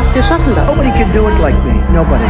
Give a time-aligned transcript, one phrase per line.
[0.00, 0.66] Wir haben so wir schaffen das.
[0.66, 1.74] Nobody can do it like me.
[1.92, 2.24] Nobody.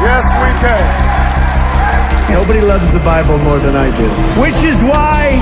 [0.00, 2.32] Yes, we can.
[2.32, 4.08] Nobody loves the Bible more than I do.
[4.40, 5.36] Which is why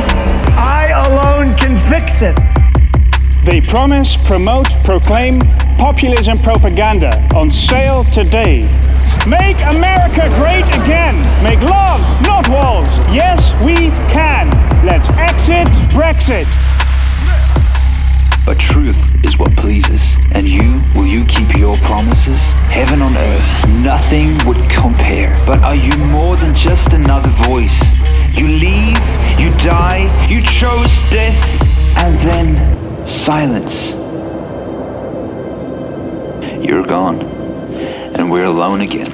[0.57, 2.37] I alone can fix it.
[3.45, 5.39] They promise, promote, proclaim
[5.79, 8.67] populism propaganda on sale today.
[9.29, 11.15] Make America great again.
[11.45, 12.89] Make love, not walls.
[13.15, 14.51] Yes, we can.
[14.85, 16.49] Let's exit Brexit.
[18.45, 20.22] But truth is what pleases.
[24.53, 25.35] Would compare.
[25.47, 27.79] But are you more than just another voice?
[28.37, 28.99] You leave,
[29.39, 33.91] you die, you chose death, and then silence.
[36.65, 39.11] You're gone, and we're alone again.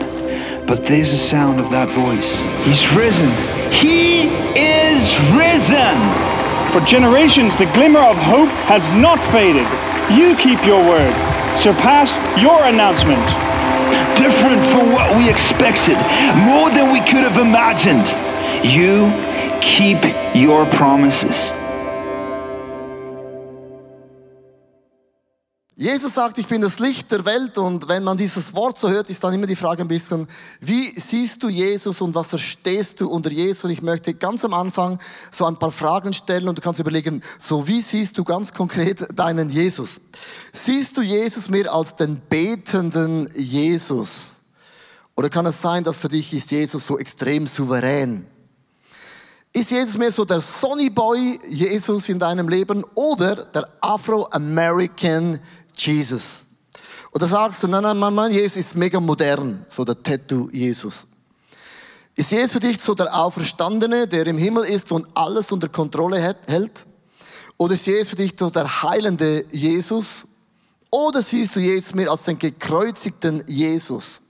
[0.66, 2.40] But there's a sound of that voice.
[2.66, 3.30] He's risen.
[3.72, 5.98] He is risen!
[6.72, 9.66] For generations, the glimmer of hope has not faded.
[10.14, 11.14] You keep your word.
[11.62, 12.10] Surpass
[12.40, 13.47] your announcement.
[14.18, 15.96] Different from what we expected,
[16.44, 18.06] more than we could have imagined.
[18.64, 19.10] You
[19.60, 19.98] keep
[20.34, 21.52] your promises.
[25.80, 29.10] Jesus sagt, ich bin das Licht der Welt und wenn man dieses Wort so hört,
[29.10, 30.26] ist dann immer die Frage ein bisschen,
[30.58, 33.62] wie siehst du Jesus und was verstehst du unter Jesus?
[33.62, 34.98] Und ich möchte ganz am Anfang
[35.30, 39.06] so ein paar Fragen stellen und du kannst überlegen, so wie siehst du ganz konkret
[39.16, 40.00] deinen Jesus?
[40.52, 44.38] Siehst du Jesus mehr als den betenden Jesus?
[45.14, 48.26] Oder kann es sein, dass für dich ist Jesus so extrem souverän?
[49.52, 55.48] Ist Jesus mehr so der Sonny Boy Jesus in deinem Leben oder der Afro-American Jesus.
[57.12, 61.06] Oder sagst du, nein, nein, mein, mein Jesus ist mega modern, so der Tattoo Jesus.
[62.14, 66.36] Ist Jesus für dich so der Auferstandene, der im Himmel ist und alles unter Kontrolle
[66.46, 66.86] hält?
[67.56, 70.26] Oder ist Jesus für dich so der heilende Jesus?
[70.90, 74.22] Oder siehst du Jesus mehr als den gekreuzigten Jesus?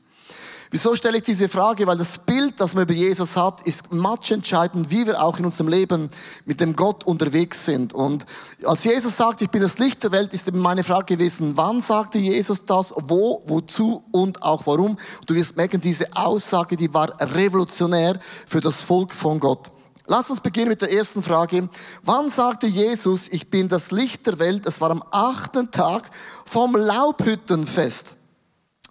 [0.70, 1.86] Wieso stelle ich diese Frage?
[1.86, 5.68] Weil das Bild, das man über Jesus hat, ist matchentscheidend, wie wir auch in unserem
[5.68, 6.10] Leben
[6.44, 7.94] mit dem Gott unterwegs sind.
[7.94, 8.26] Und
[8.64, 11.80] als Jesus sagt, ich bin das Licht der Welt, ist eben meine Frage gewesen, wann
[11.80, 14.98] sagte Jesus das, wo, wozu und auch warum?
[15.26, 19.70] Du wirst merken, diese Aussage, die war revolutionär für das Volk von Gott.
[20.06, 21.68] Lass uns beginnen mit der ersten Frage.
[22.02, 24.66] Wann sagte Jesus, ich bin das Licht der Welt?
[24.66, 26.10] Es war am achten Tag
[26.46, 28.16] vom Laubhüttenfest.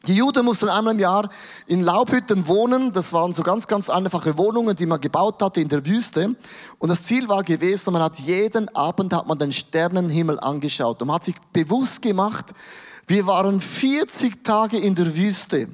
[0.08, 1.30] Die Juden mussten einmal im Jahr
[1.66, 2.94] in Laubhütten wohnen.
[2.94, 6.34] Das waren so ganz, ganz einfache Wohnungen, die man gebaut hatte in der Wüste.
[6.80, 11.08] Und das Ziel war gewesen, man hat jeden Abend hat man den Sternenhimmel angeschaut und
[11.08, 12.54] man hat sich bewusst gemacht,
[13.06, 15.68] wir waren 40 Tage in der Wüste,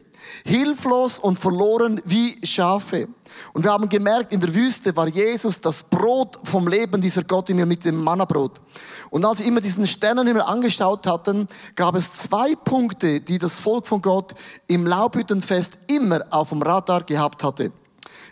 [0.46, 3.08] hilflos und verloren wie Schafe.
[3.54, 7.50] Und wir haben gemerkt, in der Wüste war Jesus das Brot vom Leben, dieser Gott
[7.50, 8.62] in mir mit dem Mannabrot.
[9.10, 13.88] Und als sie immer diesen Sternenhimmel angeschaut hatten, gab es zwei Punkte, die das Volk
[13.88, 14.34] von Gott
[14.68, 17.72] im Laubhüttenfest immer auf dem Radar gehabt hatte.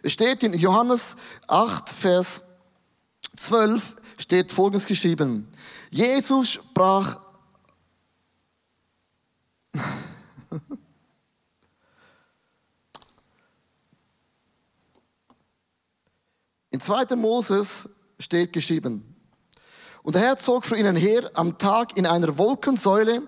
[0.03, 1.16] Es steht in Johannes
[1.47, 2.44] 8, Vers
[3.35, 5.47] 12, steht Folgendes geschrieben.
[5.90, 7.19] Jesus sprach,
[16.74, 17.18] In 2.
[17.18, 19.04] Moses steht geschrieben,
[20.04, 23.22] und der Herr zog für ihnen her am Tag in einer Wolkensäule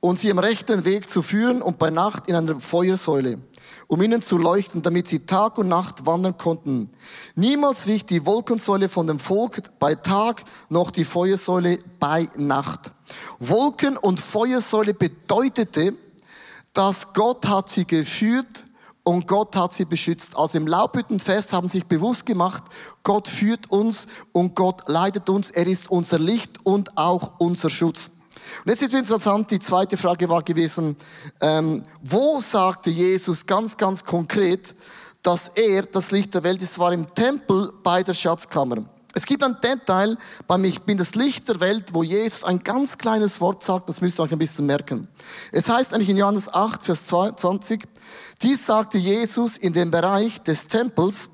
[0.00, 3.38] und sie am rechten Weg zu führen und bei Nacht in einer Feuersäule,
[3.86, 6.90] um ihnen zu leuchten, damit sie Tag und Nacht wandern konnten.
[7.36, 12.90] Niemals wich die Wolkensäule von dem Volk bei Tag, noch die Feuersäule bei Nacht.
[13.38, 15.94] Wolken und Feuersäule bedeutete,
[16.72, 18.66] dass Gott hat sie geführt
[19.10, 20.36] und Gott hat sie beschützt.
[20.36, 22.62] Also im Laubhüttenfest haben sie sich bewusst gemacht,
[23.02, 25.50] Gott führt uns und Gott leitet uns.
[25.50, 28.10] Er ist unser Licht und auch unser Schutz.
[28.64, 30.96] Und jetzt ist interessant, die zweite Frage war gewesen,
[31.40, 34.76] ähm, wo sagte Jesus ganz, ganz konkret,
[35.22, 36.72] dass er das Licht der Welt ist?
[36.72, 38.84] Es war im Tempel bei der Schatzkammer.
[39.12, 40.16] Es gibt ein Detail
[40.46, 44.00] beim Ich bin das Licht der Welt, wo Jesus ein ganz kleines Wort sagt, das
[44.00, 45.08] müsst ihr euch ein bisschen merken.
[45.50, 47.88] Es heißt nämlich in Johannes 8, Vers 20,
[48.42, 51.30] dies sagte Jesus in dem Bereich des Tempels,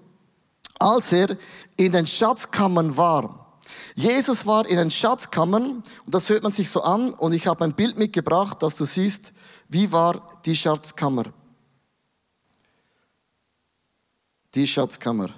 [0.78, 1.37] als er
[1.76, 3.58] in den Schatzkammern war.
[3.94, 7.64] Jesus war in den Schatzkammern und das hört man sich so an und ich habe
[7.64, 9.32] ein Bild mitgebracht, dass du siehst,
[9.69, 11.25] wie war die Schatzkammer.
[14.55, 15.29] Die Schatzkammer.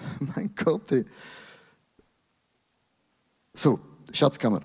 [0.36, 0.90] Mein Gott.
[0.92, 1.04] Ey.
[3.54, 3.80] So,
[4.12, 4.60] Schatzkammer.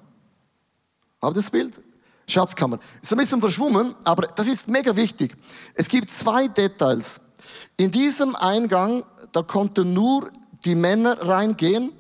[1.22, 1.82] Habt ihr das Bild?
[2.28, 2.80] Schatzkammer.
[3.02, 5.36] Ist ein bisschen verschwommen, aber das ist mega wichtig.
[5.76, 7.20] Es gibt zwei Details.
[7.78, 10.30] In diesem Eingang, da konnten nur
[10.64, 11.92] die Männer reingehen.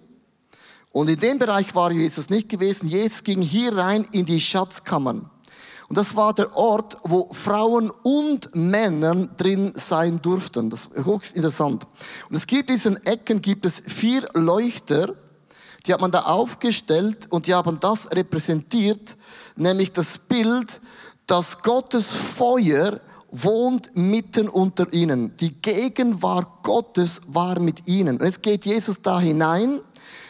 [0.91, 2.87] Und in dem Bereich war Jesus nicht gewesen.
[2.87, 5.29] Jesus ging hier rein in die Schatzkammern.
[5.89, 10.69] Und das war der Ort, wo Frauen und Männer drin sein durften.
[10.69, 11.85] Das ist höchst interessant.
[12.29, 15.13] Und es gibt in diesen Ecken gibt es vier Leuchter,
[15.85, 19.17] die hat man da aufgestellt und die haben das repräsentiert,
[19.57, 20.79] nämlich das Bild,
[21.25, 23.01] dass Gottes Feuer
[23.31, 25.35] wohnt mitten unter ihnen.
[25.37, 28.17] Die Gegenwart Gottes war mit ihnen.
[28.17, 29.79] Und jetzt geht Jesus da hinein,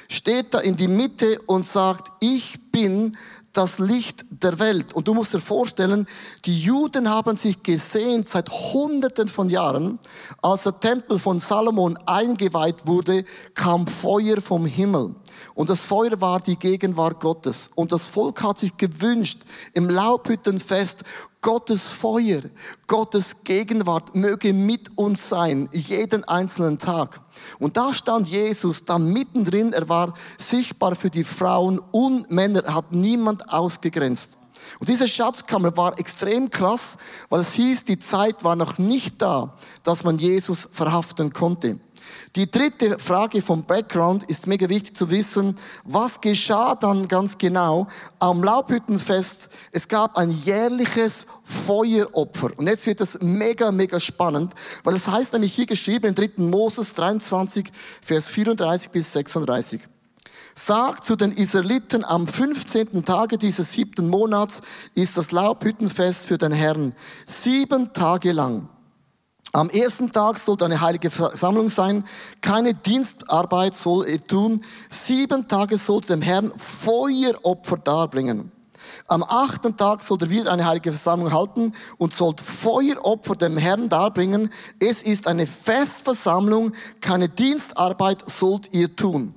[0.09, 3.17] steht da in die Mitte und sagt, ich bin
[3.53, 4.93] das Licht der Welt.
[4.93, 6.07] Und du musst dir vorstellen,
[6.45, 9.99] die Juden haben sich gesehen seit Hunderten von Jahren.
[10.41, 13.23] Als der Tempel von Salomon eingeweiht wurde,
[13.53, 15.15] kam Feuer vom Himmel.
[15.55, 17.71] Und das Feuer war die Gegenwart Gottes.
[17.75, 19.41] Und das Volk hat sich gewünscht,
[19.73, 21.03] im Laubhüttenfest,
[21.41, 22.41] Gottes Feuer,
[22.87, 27.19] Gottes Gegenwart möge mit uns sein, jeden einzelnen Tag.
[27.59, 32.75] Und da stand Jesus da mittendrin, er war sichtbar für die Frauen und Männer, er
[32.75, 34.37] hat niemand ausgegrenzt.
[34.79, 36.97] Und diese Schatzkammer war extrem krass,
[37.29, 39.53] weil es hieß, die Zeit war noch nicht da,
[39.83, 41.79] dass man Jesus verhaften konnte.
[42.35, 47.85] Die dritte Frage vom Background ist mega wichtig zu wissen, was geschah dann ganz genau
[48.17, 49.51] am Laubhüttenfest?
[49.71, 52.49] Es gab ein jährliches Feueropfer.
[52.57, 54.51] Und jetzt wird es mega, mega spannend,
[54.83, 56.31] weil es heißt nämlich hier geschrieben in 3.
[56.37, 57.71] Moses 23,
[58.01, 59.81] Vers 34 bis 36.
[60.55, 63.05] Sagt zu den Israeliten, am 15.
[63.05, 64.61] Tage dieses siebten Monats
[64.95, 66.95] ist das Laubhüttenfest für den Herrn.
[67.27, 68.69] Sieben Tage lang.
[69.55, 72.03] Am ersten Tag sollte eine heilige Versammlung sein.
[72.41, 74.65] Keine Dienstarbeit soll er tun.
[74.89, 78.51] Sieben Tage sollte dem Herrn Feueropfer darbringen.
[79.05, 83.89] Am achten Tag sollte er wieder eine heilige Versammlung halten und sollte Feueropfer dem Herrn
[83.89, 84.49] darbringen.
[84.79, 86.71] Es ist eine Festversammlung.
[86.99, 89.35] Keine Dienstarbeit sollt ihr tun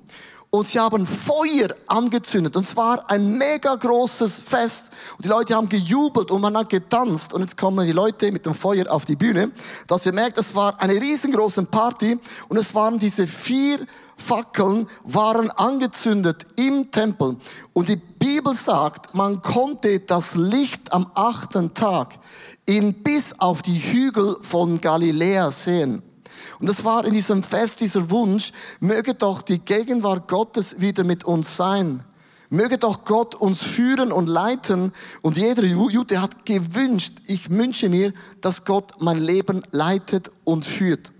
[0.50, 2.56] und sie haben Feuer angezündet.
[2.56, 4.90] Und es war ein mega großes Fest.
[5.16, 7.34] Und die Leute haben gejubelt und man hat getanzt.
[7.34, 9.50] Und jetzt kommen die Leute mit dem Feuer auf die Bühne,
[9.86, 12.18] dass ihr merkt, es war eine riesengroße Party.
[12.48, 13.78] Und es waren diese vier
[14.16, 17.36] Fackeln waren angezündet im Tempel.
[17.74, 22.14] Und die Bibel sagt, man konnte das Licht am achten Tag
[22.64, 26.02] in bis auf die Hügel von Galiläa sehen.
[26.58, 31.24] Und das war in diesem Fest dieser Wunsch, möge doch die Gegenwart Gottes wieder mit
[31.24, 32.02] uns sein.
[32.48, 34.92] Möge doch Gott uns führen und leiten.
[35.22, 41.12] Und jeder Jude hat gewünscht, ich wünsche mir, dass Gott mein Leben leitet und führt.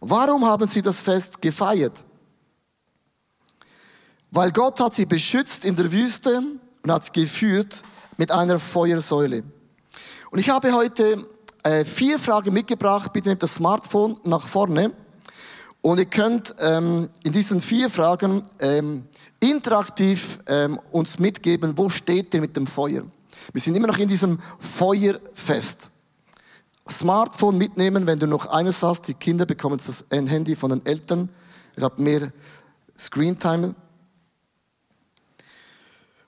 [0.00, 2.04] Warum haben sie das Fest gefeiert?
[4.30, 6.42] Weil Gott hat sie beschützt in der Wüste
[6.82, 7.82] und hat sie geführt
[8.16, 9.42] mit einer Feuersäule.
[10.30, 11.26] Und ich habe heute
[11.62, 13.12] äh, vier Fragen mitgebracht.
[13.12, 14.92] Bitte nehmt das Smartphone nach vorne.
[15.82, 19.04] Und ihr könnt ähm, in diesen vier Fragen ähm,
[19.40, 23.02] interaktiv ähm, uns mitgeben, wo steht ihr mit dem Feuer?
[23.52, 25.90] Wir sind immer noch in diesem Feuerfest.
[26.90, 29.08] Smartphone mitnehmen, wenn du noch eines hast.
[29.08, 31.30] Die Kinder bekommen das Handy von den Eltern.
[31.76, 32.32] Ihr habt mehr
[32.98, 33.74] Screentime.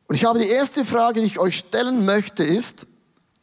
[0.06, 2.87] Und ich habe die erste Frage, die ich euch stellen möchte, ist,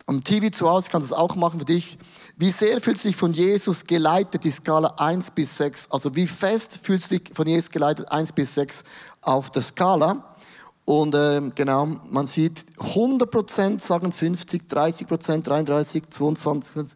[0.09, 1.99] am TV zu Hause kannst du das auch machen für dich.
[2.35, 5.91] Wie sehr fühlst du dich von Jesus geleitet, die Skala 1 bis 6?
[5.91, 8.83] Also wie fest fühlst du dich von Jesus geleitet, 1 bis 6
[9.21, 10.35] auf der Skala?
[10.83, 16.95] Und ähm, genau, man sieht 100% sagen 50, 30%, 33, 22,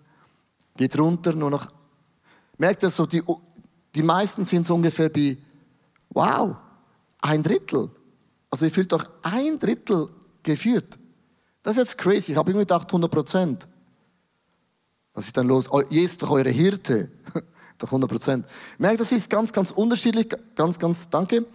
[0.76, 1.68] geht runter, nur noch.
[2.58, 3.22] Merkt ihr so, die,
[3.94, 5.38] die meisten sind so ungefähr wie,
[6.10, 6.56] wow,
[7.22, 7.92] ein Drittel.
[8.50, 10.10] Also ihr fühlt doch ein Drittel
[10.42, 10.98] geführt.
[11.64, 12.34] Das ist jetzt crazy.
[12.34, 13.68] Ich habe immer gedacht 100 Prozent.
[15.14, 15.70] Was ist dann los?
[15.90, 17.10] Jesus doch eure Hirte.
[17.78, 18.46] doch 100 Prozent.
[18.78, 20.28] Merkt, das ist ganz, ganz unterschiedlich.
[20.56, 21.46] Ganz, ganz danke.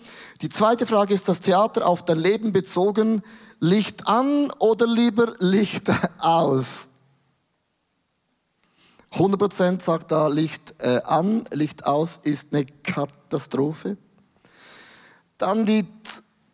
[0.41, 3.23] Die zweite Frage ist das Theater auf dein Leben bezogen.
[3.61, 6.87] Licht an oder lieber Licht aus?
[9.11, 13.97] 100 Prozent sagt da Licht äh, an, Licht aus ist eine Katastrophe.
[15.37, 15.87] Dann die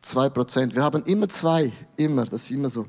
[0.00, 0.74] 2 Prozent.
[0.74, 1.72] Wir haben immer zwei.
[1.96, 2.24] Immer.
[2.24, 2.86] Das ist immer so.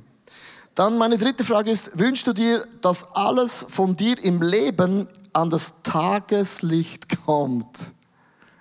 [0.75, 5.50] Dann meine dritte Frage ist, wünschst du dir, dass alles von dir im Leben an
[5.50, 7.65] das Tageslicht kommt?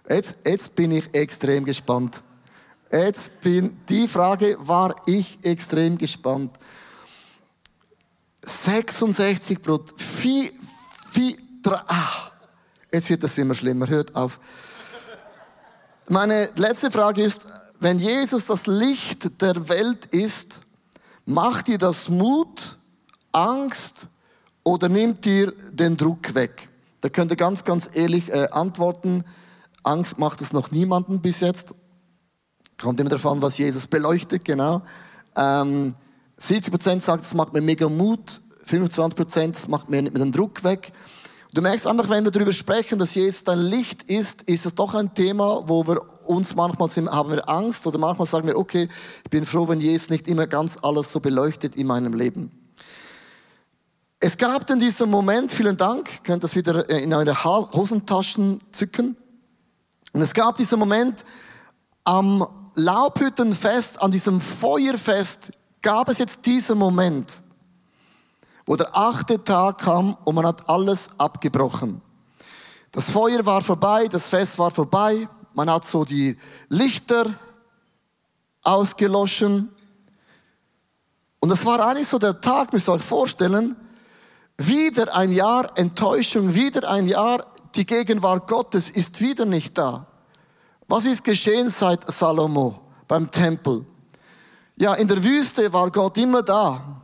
[0.09, 2.23] Jetzt, jetzt bin ich extrem gespannt.
[2.93, 6.57] Jetzt bin, die Frage war ich extrem gespannt.
[8.47, 10.53] 66 Prozent, vier,
[11.11, 12.31] vier, drei, ah,
[12.93, 14.39] jetzt wird das immer schlimmer, hört auf.
[16.09, 17.47] Meine letzte Frage ist,
[17.81, 20.61] wenn Jesus das Licht der Welt ist,
[21.27, 22.77] Macht dir das Mut,
[23.33, 24.09] Angst
[24.63, 26.69] oder nimmt dir den Druck weg?
[27.01, 29.25] Da könnt ihr ganz, ganz ehrlich äh, antworten.
[29.83, 31.75] Angst macht es noch niemanden bis jetzt.
[32.79, 34.83] Kommt immer davon, was Jesus beleuchtet, genau.
[35.35, 35.95] Ähm,
[36.37, 38.43] 70 Prozent sagt, es macht mir mega Mut.
[38.65, 40.93] 25 Prozent, das macht mir dem Druck weg.
[41.55, 44.93] Du merkst einfach, wenn wir darüber sprechen, dass Jesus dein Licht ist, ist es doch
[44.93, 48.89] ein Thema, wo wir uns manchmal sind, haben wir Angst oder manchmal sagen wir, okay,
[49.23, 52.51] ich bin froh, wenn Jesus nicht immer ganz alles so beleuchtet in meinem Leben.
[54.19, 59.17] Es gab dann diesen Moment, vielen Dank, könnt das wieder in eure Hosentaschen zücken.
[60.13, 61.25] Und es gab diesen Moment
[62.03, 62.45] am
[62.75, 67.45] Laubhüttenfest, an diesem Feuerfest, gab es jetzt diesen Moment,
[68.67, 72.01] wo der achte Tag kam und man hat alles abgebrochen.
[72.93, 76.37] Das Feuer war vorbei, das Fest war vorbei, man hat so die
[76.69, 77.27] Lichter
[78.63, 79.71] ausgeloschen.
[81.41, 83.77] Und das war eigentlich so der Tag, müsst ihr euch vorstellen,
[84.57, 87.45] wieder ein Jahr Enttäuschung, wieder ein Jahr,
[87.75, 90.07] die Gegenwart Gottes ist wieder nicht da.
[90.87, 93.85] Was ist geschehen seit Salomo beim Tempel?
[94.77, 97.04] Ja, in der Wüste war Gott immer da.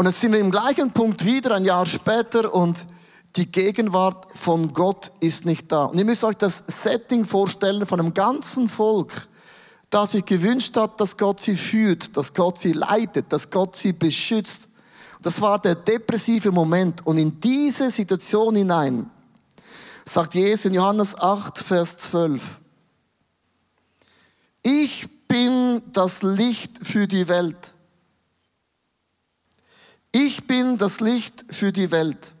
[0.00, 2.86] Und jetzt sind wir im gleichen Punkt wieder ein Jahr später und
[3.34, 5.86] die Gegenwart von Gott ist nicht da.
[5.86, 9.26] Und ihr müsst euch das Setting vorstellen von einem ganzen Volk,
[9.90, 13.92] das sich gewünscht hat, dass Gott sie führt, dass Gott sie leitet, dass Gott sie
[13.92, 14.68] beschützt.
[15.20, 17.04] Das war der depressive Moment.
[17.04, 19.10] Und in diese Situation hinein
[20.04, 22.60] sagt Jesus in Johannes 8, Vers 12,
[24.62, 27.74] ich bin das Licht für die Welt.
[30.78, 32.34] Das Licht für die Welt.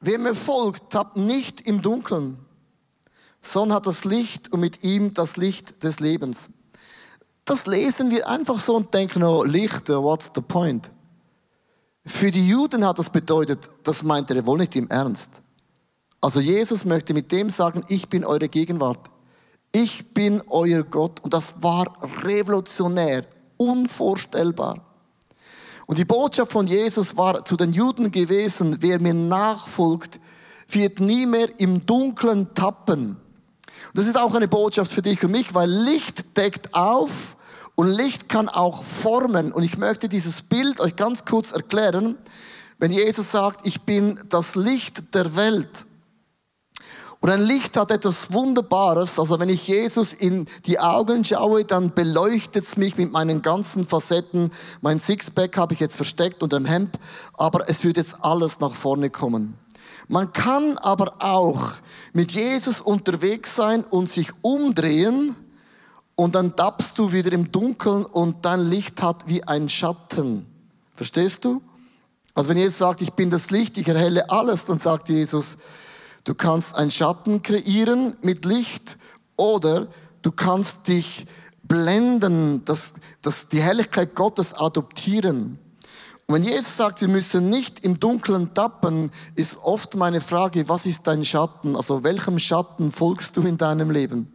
[0.00, 2.38] Wer mir folgt, tappt nicht im Dunkeln,
[3.42, 6.48] sondern hat das Licht und mit ihm das Licht des Lebens.
[7.44, 10.90] Das lesen wir einfach so und denken, oh, Licht, what's the point?
[12.06, 15.42] Für die Juden hat das bedeutet, das meint er wohl nicht im Ernst.
[16.22, 19.11] Also Jesus möchte mit dem sagen, ich bin eure Gegenwart.
[19.72, 21.20] Ich bin euer Gott.
[21.20, 21.86] Und das war
[22.22, 23.24] revolutionär,
[23.56, 24.84] unvorstellbar.
[25.86, 30.20] Und die Botschaft von Jesus war zu den Juden gewesen, wer mir nachfolgt,
[30.68, 33.16] wird nie mehr im Dunkeln tappen.
[33.88, 37.36] Und das ist auch eine Botschaft für dich und mich, weil Licht deckt auf
[37.74, 39.52] und Licht kann auch formen.
[39.52, 42.16] Und ich möchte dieses Bild euch ganz kurz erklären.
[42.78, 45.86] Wenn Jesus sagt, ich bin das Licht der Welt,
[47.22, 49.20] und ein Licht hat etwas Wunderbares.
[49.20, 53.86] Also wenn ich Jesus in die Augen schaue, dann beleuchtet es mich mit meinen ganzen
[53.86, 54.50] Facetten.
[54.80, 56.98] Mein Sixpack habe ich jetzt versteckt unter dem Hemd,
[57.34, 59.56] aber es wird jetzt alles nach vorne kommen.
[60.08, 61.74] Man kann aber auch
[62.12, 65.36] mit Jesus unterwegs sein und sich umdrehen
[66.16, 70.44] und dann tappst du wieder im Dunkeln und dein Licht hat wie ein Schatten.
[70.96, 71.62] Verstehst du?
[72.34, 75.58] Also wenn Jesus sagt, ich bin das Licht, ich erhelle alles, dann sagt Jesus,
[76.24, 78.96] Du kannst einen Schatten kreieren mit Licht
[79.36, 79.88] oder
[80.22, 81.26] du kannst dich
[81.64, 85.58] blenden, dass, dass die Helligkeit Gottes adoptieren.
[86.26, 90.86] Und wenn Jesus sagt, wir müssen nicht im Dunkeln tappen, ist oft meine Frage, was
[90.86, 91.74] ist dein Schatten?
[91.74, 94.32] Also welchem Schatten folgst du in deinem Leben?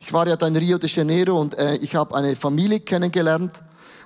[0.00, 3.62] Ich war ja da in Rio de Janeiro und äh, ich habe eine Familie kennengelernt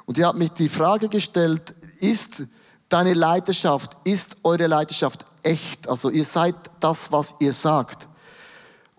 [0.06, 2.46] und die hat mich die Frage gestellt, ist
[2.88, 5.88] deine Leidenschaft, ist eure Leidenschaft echt?
[5.88, 8.08] Also ihr seid das, was ihr sagt.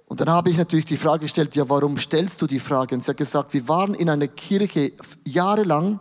[0.05, 2.93] Und dann habe ich natürlich die Frage gestellt, ja, warum stellst du die Frage?
[2.93, 4.91] Und sie hat gesagt, wir waren in einer Kirche
[5.25, 5.99] jahrelang,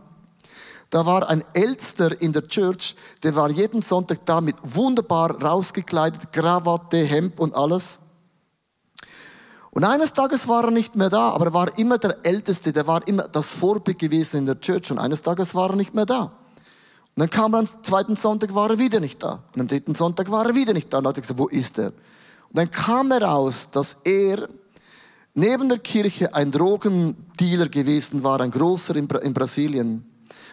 [0.91, 6.31] da war ein Ältester in der Church, der war jeden Sonntag da mit wunderbar rausgekleidet,
[6.33, 8.01] Krawatte, Hemd und alles.
[9.71, 12.87] Und eines Tages war er nicht mehr da, aber er war immer der Älteste, der
[12.87, 16.05] war immer das Vorbild gewesen in der Church und eines Tages war er nicht mehr
[16.05, 16.42] da.
[17.14, 19.42] Und dann kam er am zweiten Sonntag, war er wieder nicht da.
[19.54, 20.99] Und am dritten Sonntag war er wieder nicht da.
[20.99, 21.88] Und dann hat er gesagt, wo ist er?
[21.88, 24.49] Und dann kam heraus, dass er
[25.35, 30.07] neben der Kirche ein Drogendealer gewesen war, ein großer in, in Brasilien.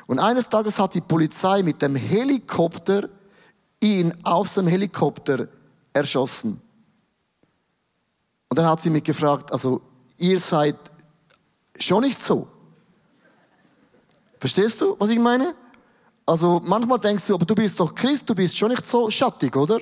[0.07, 3.07] Und eines Tages hat die Polizei mit dem Helikopter
[3.79, 5.47] ihn aus dem Helikopter
[5.93, 6.61] erschossen.
[8.49, 9.81] Und dann hat sie mich gefragt, also
[10.17, 10.75] ihr seid
[11.77, 12.47] schon nicht so.
[14.39, 15.53] Verstehst du, was ich meine?
[16.29, 19.55] Also manchmal denkst du, aber du bist doch Christ, du bist schon nicht so schattig,
[19.55, 19.79] oder?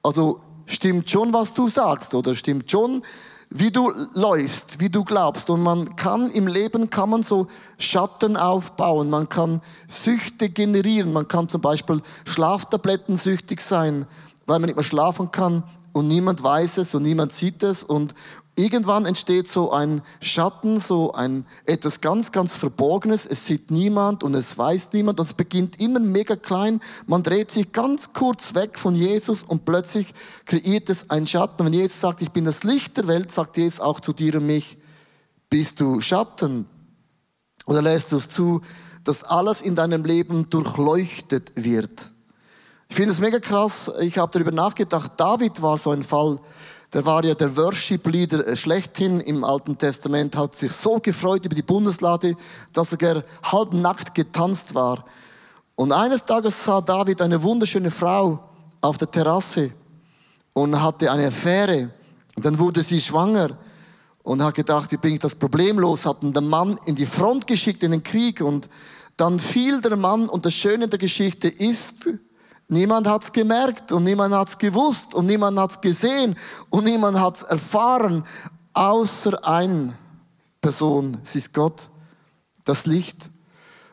[0.00, 3.02] Also stimmt schon, was du sagst, oder stimmt schon,
[3.50, 5.50] wie du läufst, wie du glaubst.
[5.50, 7.48] Und man kann im Leben kann man so
[7.78, 14.06] Schatten aufbauen, man kann Süchte generieren, man kann zum Beispiel Schlaftabletten süchtig sein,
[14.46, 18.14] weil man nicht mehr schlafen kann und niemand weiß es und niemand sieht es und
[18.54, 23.26] Irgendwann entsteht so ein Schatten, so ein etwas ganz, ganz Verborgenes.
[23.26, 25.18] Es sieht niemand und es weiß niemand.
[25.20, 26.82] Und es beginnt immer mega klein.
[27.06, 30.12] Man dreht sich ganz kurz weg von Jesus und plötzlich
[30.44, 31.64] kreiert es einen Schatten.
[31.64, 34.46] Wenn Jesus sagt, ich bin das Licht der Welt, sagt Jesus auch zu dir und
[34.46, 34.76] mich,
[35.48, 36.66] Bist du Schatten?
[37.64, 38.60] Oder lässt du es zu,
[39.04, 42.11] dass alles in deinem Leben durchleuchtet wird?
[42.92, 43.90] Ich finde es mega krass.
[44.02, 45.12] Ich habe darüber nachgedacht.
[45.16, 46.38] David war so ein Fall.
[46.92, 51.62] Der war ja der Worship-Leader schlechthin im Alten Testament, hat sich so gefreut über die
[51.62, 52.34] Bundeslade,
[52.74, 55.06] dass er halbnackt getanzt war.
[55.74, 58.40] Und eines Tages sah David eine wunderschöne Frau
[58.82, 59.70] auf der Terrasse
[60.52, 61.88] und hatte eine Affäre.
[62.36, 63.56] Und dann wurde sie schwanger
[64.22, 66.04] und hat gedacht, wie bringe ich das Problem los?
[66.04, 68.68] Hat den Mann in die Front geschickt, in den Krieg und
[69.16, 72.10] dann fiel der Mann und das Schöne der Geschichte ist,
[72.72, 76.34] niemand hat's gemerkt und niemand hat's gewusst und niemand hat's gesehen
[76.70, 78.24] und niemand hat's erfahren,
[78.72, 79.96] außer eine
[80.60, 81.90] Person, sie ist Gott,
[82.64, 83.30] das Licht.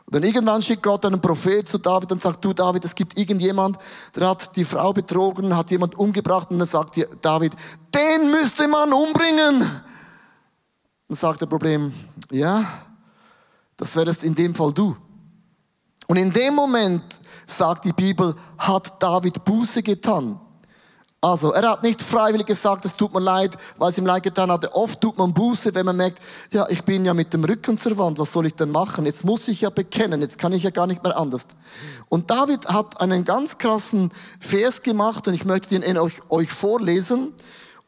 [0.06, 3.18] Und dann irgendwann schickt Gott einen Prophet zu David und sagt, du David, es gibt
[3.20, 3.78] irgendjemand,
[4.16, 7.54] der hat die Frau betrogen, hat jemand umgebracht und dann sagt David,
[7.94, 9.60] den müsste man umbringen.
[11.08, 11.94] Dann sagt der Problem,
[12.32, 12.66] ja,
[13.78, 14.96] das wärst in dem Fall du.
[16.10, 17.04] Und in dem Moment,
[17.46, 20.40] sagt die Bibel, hat David Buße getan.
[21.22, 24.50] Also, er hat nicht freiwillig gesagt, es tut mir leid, weil es ihm leid getan
[24.50, 24.74] hatte.
[24.74, 26.18] Oft tut man Buße, wenn man merkt,
[26.52, 29.06] ja, ich bin ja mit dem Rücken zur Wand, was soll ich denn machen?
[29.06, 31.46] Jetzt muss ich ja bekennen, jetzt kann ich ja gar nicht mehr anders.
[32.08, 36.50] Und David hat einen ganz krassen Vers gemacht und ich möchte den in euch, euch
[36.50, 37.34] vorlesen.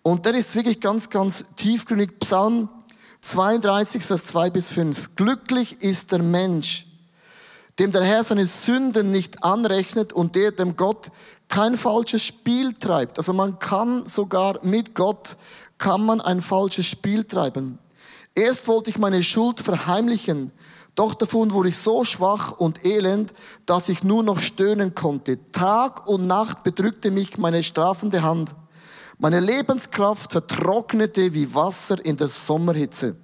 [0.04, 2.20] Und der ist wirklich ganz, ganz tiefgründig.
[2.20, 2.70] Psalm
[3.22, 5.16] 32, Vers 2 bis 5.
[5.16, 6.91] Glücklich ist der Mensch,
[7.82, 11.10] dem der Herr seine Sünden nicht anrechnet und der dem Gott
[11.48, 13.18] kein falsches Spiel treibt.
[13.18, 15.36] Also man kann sogar mit Gott,
[15.80, 17.80] kann man ein falsches Spiel treiben.
[18.36, 20.52] Erst wollte ich meine Schuld verheimlichen,
[20.94, 23.34] doch davon wurde ich so schwach und elend,
[23.66, 25.40] dass ich nur noch stöhnen konnte.
[25.52, 28.54] Tag und Nacht bedrückte mich meine strafende Hand.
[29.18, 33.16] Meine Lebenskraft vertrocknete wie Wasser in der Sommerhitze.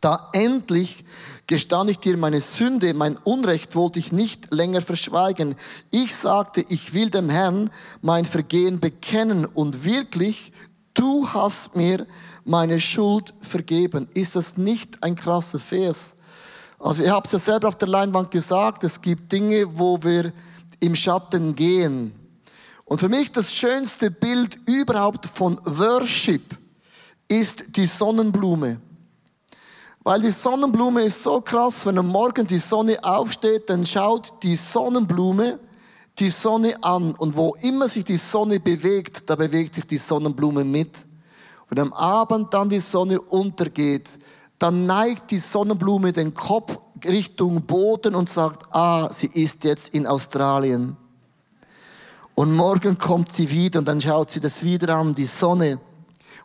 [0.00, 1.04] Da endlich
[1.46, 5.54] gestand ich dir meine Sünde, mein Unrecht wollte ich nicht länger verschweigen.
[5.90, 7.70] Ich sagte, ich will dem Herrn
[8.02, 10.52] mein Vergehen bekennen und wirklich,
[10.94, 12.06] du hast mir
[12.44, 14.08] meine Schuld vergeben.
[14.14, 16.16] Ist das nicht ein krasser Vers?
[16.78, 20.32] Also ich habe es ja selber auf der Leinwand gesagt, es gibt Dinge, wo wir
[20.80, 22.12] im Schatten gehen.
[22.84, 26.42] Und für mich das schönste Bild überhaupt von Worship
[27.28, 28.80] ist die Sonnenblume.
[30.06, 34.54] Weil die Sonnenblume ist so krass, wenn am Morgen die Sonne aufsteht, dann schaut die
[34.54, 35.58] Sonnenblume
[36.20, 37.10] die Sonne an.
[37.16, 41.04] Und wo immer sich die Sonne bewegt, da bewegt sich die Sonnenblume mit.
[41.68, 44.20] Und am Abend dann die Sonne untergeht,
[44.60, 50.06] dann neigt die Sonnenblume den Kopf Richtung Boden und sagt, ah, sie ist jetzt in
[50.06, 50.96] Australien.
[52.36, 55.80] Und morgen kommt sie wieder und dann schaut sie das wieder an, die Sonne.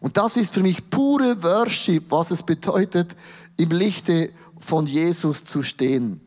[0.01, 3.15] Und das ist für mich pure Worship, was es bedeutet,
[3.61, 6.19] im Lichte von Jesus zu stehen.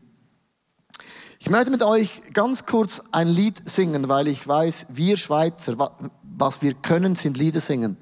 [1.39, 5.91] Ich möchte mit euch ganz kurz ein Lied singen, weil ich weiß, wir Schweizer,
[6.23, 7.97] was wir können, sind Lieder singen.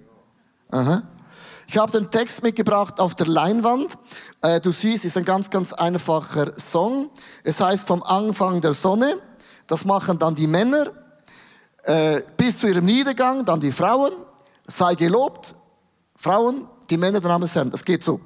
[0.69, 1.03] Aha.
[1.67, 3.97] Ich habe den Text mitgebracht auf der Leinwand.
[4.41, 7.09] Äh, du siehst, es ist ein ganz, ganz einfacher Song.
[7.43, 9.17] Es heißt vom Anfang der Sonne.
[9.65, 10.91] Das machen dann die Männer.
[11.83, 14.11] Äh, bis zu ihrem Niedergang, dann die Frauen.
[14.67, 15.55] Sei gelobt.
[16.15, 17.71] Frauen, die Männer der Name des Herrn.
[17.71, 18.19] Das geht so.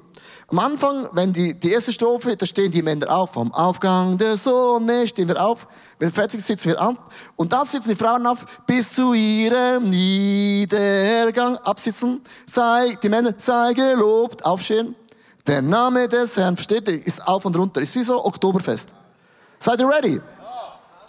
[0.50, 3.32] Am Anfang, wenn die, die erste Strophe, da stehen die Männer auf.
[3.32, 5.68] Vom Aufgang der Sonne stehen wir auf.
[5.98, 6.96] Wenn fertig sitzen wir an.
[7.36, 11.58] Und dann sitzen die Frauen auf bis zu ihrem Niedergang.
[11.58, 12.22] Absitzen.
[12.46, 14.42] Sei, die Männer, sei gelobt.
[14.46, 14.96] Aufstehen.
[15.46, 17.82] Der Name des Herrn, versteht ihr, ist auf und runter.
[17.82, 18.94] Ist wie so Oktoberfest.
[19.58, 20.18] Seid ihr ready?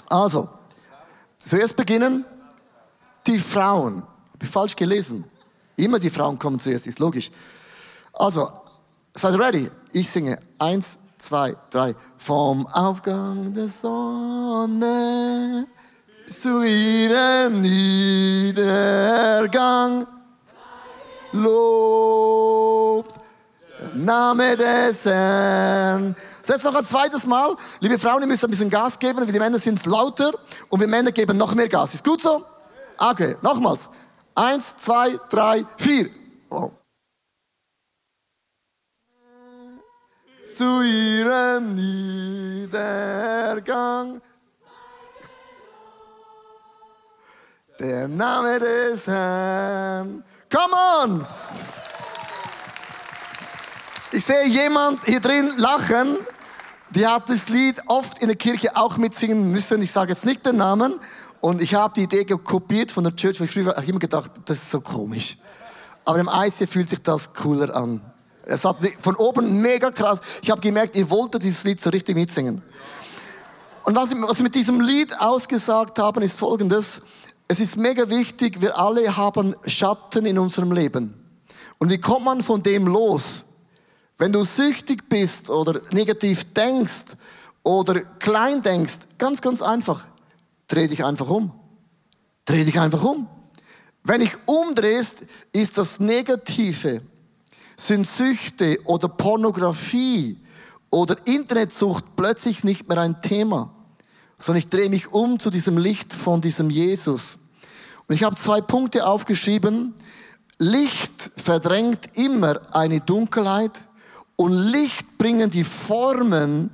[0.10, 0.49] Also,
[1.38, 2.25] zuerst beginnen
[3.25, 4.04] die Frauen.
[4.34, 5.23] Hab ich falsch gelesen?
[5.78, 7.32] Immer die Frauen kommen zuerst, ist logisch.
[8.12, 8.49] Also,
[9.20, 9.70] Seid ihr ready?
[9.92, 10.40] Ich singe.
[10.60, 11.94] Eins, zwei, drei.
[12.18, 14.88] Vom Aufgang der Sonne
[16.30, 18.88] zu ihrem Niedergang
[21.34, 23.14] lobt
[23.94, 26.16] Name des Herrn.
[26.42, 27.58] Setzt noch ein zweites Mal.
[27.82, 29.28] Liebe Frauen, ihr müsst ein bisschen Gas geben.
[29.28, 30.32] Wir die Männer sind lauter
[30.70, 31.94] und wir Männer geben noch mehr Gas.
[31.94, 32.42] Ist gut so?
[32.98, 33.90] Okay, nochmals.
[34.34, 36.10] Eins, zwei, drei, vier.
[36.50, 36.72] Oh.
[40.56, 42.72] Zu ihrem Niedergang.
[47.80, 50.24] Der Name des Herrn.
[50.52, 51.26] Come on!
[54.12, 56.18] Ich sehe jemand hier drin lachen.
[56.90, 59.82] Die hat das Lied oft in der Kirche auch mitsingen müssen.
[59.84, 61.00] Ich sage jetzt nicht den Namen.
[61.42, 64.32] Und ich habe die Idee kopiert von der Church, weil ich früher auch immer gedacht,
[64.46, 65.38] das ist so komisch.
[66.04, 68.02] Aber im Eis fühlt sich das cooler an.
[68.50, 70.22] Es hat von oben mega krass.
[70.42, 72.64] Ich habe gemerkt, ihr wolltet dieses Lied so richtig mitsingen.
[73.84, 77.02] Und was was ich mit diesem Lied ausgesagt haben, ist folgendes.
[77.48, 81.14] Es ist mega wichtig, wir alle haben Schatten in unserem Leben.
[81.78, 83.46] Und wie kommt man von dem los?
[84.18, 87.16] Wenn du süchtig bist oder negativ denkst
[87.64, 90.06] oder klein denkst, ganz, ganz einfach,
[90.68, 91.52] dreh dich einfach um.
[92.46, 93.28] Dreh dich einfach um.
[94.04, 97.02] Wenn ich umdrehst, ist das Negative,
[97.82, 100.38] sind Süchte oder Pornografie
[100.89, 103.72] oder Internetsucht plötzlich nicht mehr ein Thema,
[104.38, 107.38] sondern ich drehe mich um zu diesem Licht von diesem Jesus.
[108.08, 109.94] Und ich habe zwei Punkte aufgeschrieben.
[110.58, 113.88] Licht verdrängt immer eine Dunkelheit
[114.36, 116.72] und Licht bringen die Formen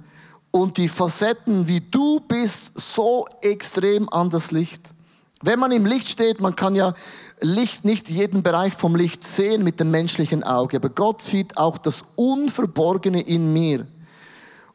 [0.51, 4.94] und die Facetten, wie du bist, so extrem an das Licht.
[5.45, 6.95] Wenn man im Licht steht, man kann ja
[7.39, 11.77] Licht, nicht jeden Bereich vom Licht sehen mit dem menschlichen Auge, aber Gott sieht auch
[11.77, 13.85] das Unverborgene in mir.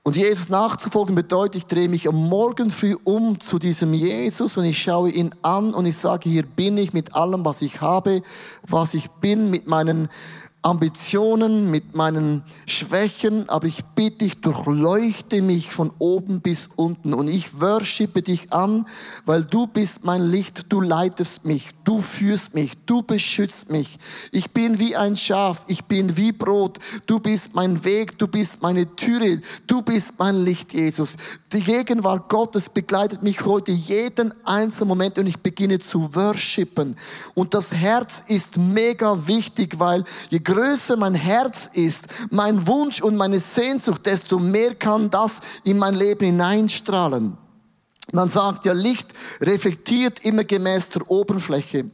[0.04, 4.64] Und Jesus nachzufolgen bedeutet, ich drehe mich am Morgen früh um zu diesem Jesus und
[4.64, 8.22] ich schaue ihn an und ich sage, hier bin ich mit allem, was ich habe,
[8.68, 10.08] was ich bin, mit meinen
[10.62, 17.28] Ambitionen, mit meinen Schwächen, aber ich bitte dich, durchleuchte mich von oben bis unten und
[17.28, 18.86] ich worshipe dich an,
[19.24, 23.98] weil du bist mein Licht, du leitest mich, du führst mich, du beschützt mich.
[24.32, 28.62] Ich bin wie ein Schaf, ich bin wie Brot, du bist mein Weg, du bist
[28.62, 31.16] meine Türe, du bist mein Licht, Jesus.
[31.52, 36.96] Die Gegenwart Gottes begleitet mich heute jeden einzelnen Moment und ich beginne zu worshipen.
[37.34, 43.16] Und das Herz ist mega wichtig, weil je größer mein Herz ist, mein Wunsch und
[43.16, 47.38] meine Sehnsucht, desto mehr kann das in mein Leben hineinstrahlen.
[48.12, 51.88] Man sagt ja, Licht reflektiert immer gemäß der Oberfläche.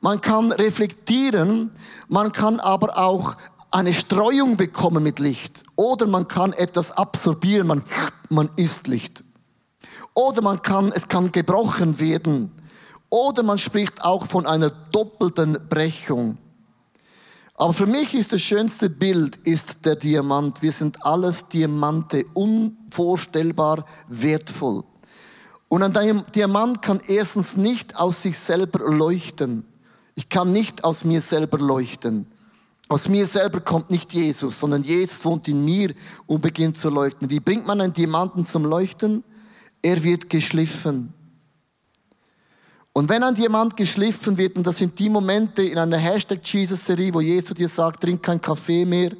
[0.00, 1.70] Man kann reflektieren,
[2.08, 3.36] man kann aber auch
[3.70, 5.62] eine Streuung bekommen mit Licht.
[5.76, 7.84] Oder man kann etwas absorbieren, man,
[8.28, 9.22] man isst Licht.
[10.14, 12.50] Oder man kann, es kann gebrochen werden.
[13.08, 16.38] Oder man spricht auch von einer doppelten Brechung.
[17.56, 20.60] Aber für mich ist das schönste Bild ist der Diamant.
[20.60, 24.82] Wir sind alles Diamante, unvorstellbar wertvoll.
[25.68, 29.64] Und ein Diamant kann erstens nicht aus sich selber leuchten.
[30.16, 32.26] Ich kann nicht aus mir selber leuchten.
[32.88, 35.94] Aus mir selber kommt nicht Jesus, sondern Jesus wohnt in mir
[36.26, 37.30] und beginnt zu leuchten.
[37.30, 39.24] Wie bringt man einen Diamanten zum Leuchten?
[39.80, 41.14] Er wird geschliffen.
[42.96, 47.12] Und wenn ein Diamant geschliffen wird, und das sind die Momente in einer Hashtag Jesus-Serie,
[47.12, 49.10] wo Jesus dir sagt, trink kein Kaffee mehr,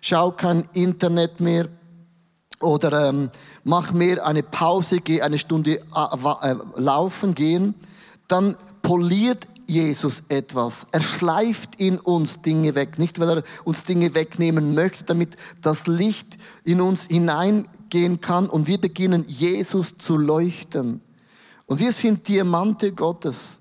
[0.00, 1.68] schau kein Internet mehr,
[2.60, 3.30] oder ähm,
[3.64, 7.74] mach mehr eine Pause, geh eine Stunde äh, äh, laufen gehen,
[8.28, 10.86] dann poliert Jesus etwas.
[10.92, 13.00] Er schleift in uns Dinge weg.
[13.00, 18.68] Nicht, weil er uns Dinge wegnehmen möchte, damit das Licht in uns hineingehen kann und
[18.68, 21.00] wir beginnen, Jesus zu leuchten.
[21.66, 23.60] Und wir sind Diamante Gottes.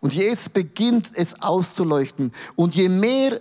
[0.00, 2.32] Und Jesus beginnt es auszuleuchten.
[2.56, 3.38] Und je mehr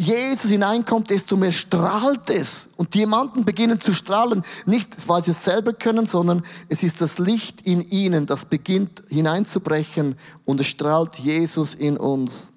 [0.00, 2.70] Jesus hineinkommt, desto mehr strahlt es.
[2.78, 7.18] Und Diamanten beginnen zu strahlen, nicht weil sie es selber können, sondern es ist das
[7.18, 12.48] Licht in ihnen, das beginnt hineinzubrechen und es strahlt Jesus in uns.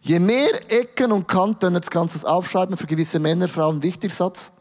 [0.00, 4.14] Je mehr Ecken und Kanten, jetzt kannst du es aufschreiben für gewisse Männer, Frauen, wichtig
[4.14, 4.52] Satz.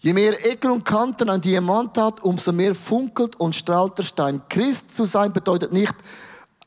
[0.00, 4.42] Je mehr Ecken und Kanten ein Diamant hat, umso mehr funkelt und strahlt der Stein.
[4.48, 5.94] Christ zu sein bedeutet nicht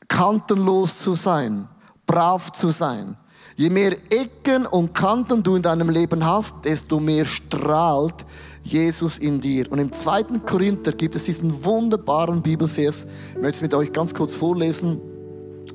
[0.08, 1.68] kantenlos zu sein,
[2.06, 3.16] brav zu sein.
[3.56, 8.24] Je mehr Ecken und Kanten du in deinem Leben hast, desto mehr strahlt
[8.62, 9.70] Jesus in dir.
[9.70, 13.06] Und im zweiten Korinther gibt es diesen wunderbaren Bibelvers.
[13.30, 15.00] Ich möchte es mit euch ganz kurz vorlesen.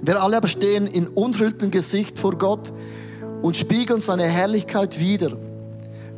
[0.01, 2.73] Wir alle aber stehen in unverhülltem Gesicht vor Gott
[3.41, 5.37] und spiegeln seine Herrlichkeit wider.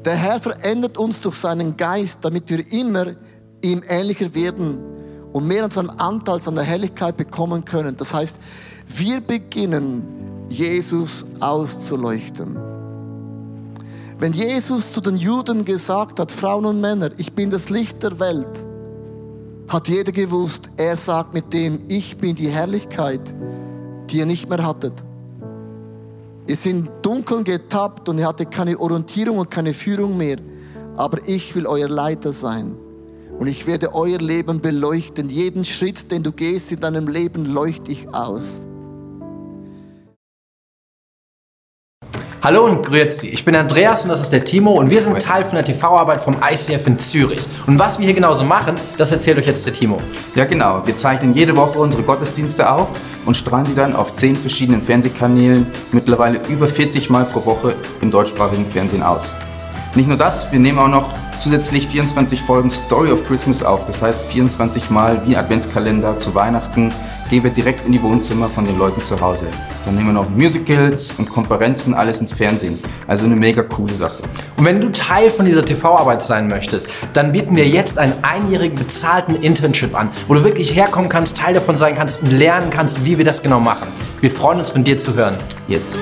[0.08, 3.08] Der Herr verändert uns durch seinen Geist, damit wir immer
[3.62, 4.80] ihm ähnlicher werden
[5.34, 7.98] und mehr an seinem Anteil, seiner Herrlichkeit bekommen können.
[7.98, 8.40] Das heißt,
[8.88, 12.58] wir beginnen, Jesus auszuleuchten.
[14.18, 18.18] Wenn Jesus zu den Juden gesagt hat, Frauen und Männer, ich bin das Licht der
[18.18, 18.66] Welt,
[19.68, 23.36] hat jeder gewusst, er sagt mit dem, ich bin die Herrlichkeit,
[24.10, 25.04] die ihr nicht mehr hattet.
[26.48, 30.38] Ihr sind dunkel getappt und ihr hattet keine Orientierung und keine Führung mehr.
[30.96, 32.76] Aber ich will euer Leiter sein.
[33.38, 35.30] Und ich werde euer Leben beleuchten.
[35.30, 38.66] Jeden Schritt, den du gehst in deinem Leben, leuchte ich aus.
[42.48, 43.28] Hallo und grüezi.
[43.28, 46.22] Ich bin Andreas und das ist der Timo und wir sind Teil von der TV-Arbeit
[46.22, 47.42] vom ICF in Zürich.
[47.66, 49.98] Und was wir hier genauso machen, das erzählt euch jetzt der Timo.
[50.34, 50.82] Ja, genau.
[50.86, 52.88] Wir zeichnen jede Woche unsere Gottesdienste auf
[53.26, 58.12] und strahlen die dann auf zehn verschiedenen Fernsehkanälen mittlerweile über 40 Mal pro Woche im
[58.12, 59.36] deutschsprachigen Fernsehen aus.
[59.96, 63.86] Nicht nur das, wir nehmen auch noch zusätzlich 24 Folgen Story of Christmas auf.
[63.86, 66.92] Das heißt 24 Mal wie Adventskalender zu Weihnachten
[67.30, 69.48] gehen wir direkt in die Wohnzimmer von den Leuten zu Hause.
[69.86, 72.80] Dann nehmen wir noch Musicals und Konferenzen, alles ins Fernsehen.
[73.06, 74.24] Also eine mega coole Sache.
[74.56, 78.78] Und wenn du Teil von dieser TV-Arbeit sein möchtest, dann bieten wir jetzt einen einjährigen
[78.78, 83.04] bezahlten Internship an, wo du wirklich herkommen kannst, Teil davon sein kannst und lernen kannst,
[83.04, 83.88] wie wir das genau machen.
[84.22, 85.36] Wir freuen uns von dir zu hören.
[85.68, 86.00] Yes.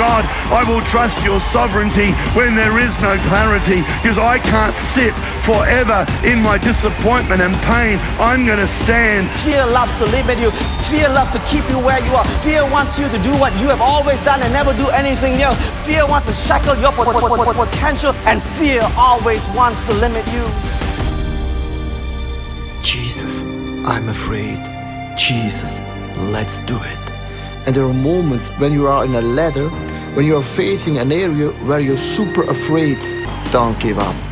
[0.00, 5.12] God, I will trust your sovereignty when there is no clarity because I can't sit
[5.44, 8.00] forever in my disappointment and pain.
[8.16, 9.28] I'm going to stand.
[9.44, 10.52] Fear loves to limit you.
[10.88, 12.24] Fear loves to keep you where you are.
[12.40, 15.58] Fear wants you to do what you have always done and never do anything else.
[15.84, 19.92] Fear wants to shackle your po- po- po- po- potential, and fear always wants to
[19.92, 20.44] limit you.
[22.82, 23.42] Jesus,
[23.84, 24.58] I'm afraid.
[25.18, 25.78] Jesus,
[26.16, 27.09] let's do it.
[27.66, 29.68] And there are moments when you are in a ladder,
[30.14, 32.98] when you are facing an area where you're super afraid.
[33.52, 34.29] Don't give up.